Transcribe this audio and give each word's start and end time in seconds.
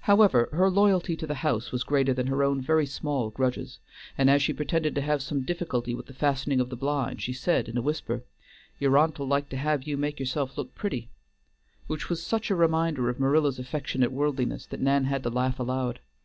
However, 0.00 0.48
her 0.50 0.68
loyalty 0.68 1.14
to 1.14 1.28
the 1.28 1.44
house 1.46 1.70
was 1.70 1.84
greater 1.84 2.12
than 2.12 2.26
her 2.26 2.42
own 2.42 2.60
very 2.60 2.86
small 2.86 3.30
grudges, 3.30 3.78
and 4.18 4.28
as 4.28 4.42
she 4.42 4.52
pretended 4.52 4.96
to 4.96 5.00
have 5.00 5.22
some 5.22 5.42
difficulty 5.42 5.94
with 5.94 6.06
the 6.06 6.12
fastening 6.12 6.58
of 6.58 6.70
the 6.70 6.76
blind, 6.76 7.22
she 7.22 7.32
said 7.32 7.68
in 7.68 7.76
a 7.76 7.80
whisper, 7.82 8.24
"Y'r 8.80 8.98
aunt'll 8.98 9.28
like 9.28 9.48
to 9.50 9.56
have 9.56 9.84
you 9.84 9.96
make 9.96 10.18
yourself 10.18 10.58
look 10.58 10.74
pretty," 10.74 11.08
which 11.86 12.08
was 12.10 12.20
such 12.20 12.50
a 12.50 12.56
reminder 12.56 13.08
of 13.10 13.20
Marilla's 13.20 13.60
affectionate 13.60 14.10
worldliness 14.10 14.66
that 14.66 14.80
Nan 14.80 15.04
had 15.04 15.22
to 15.22 15.30
laugh 15.30 15.60
aloud. 15.60 16.00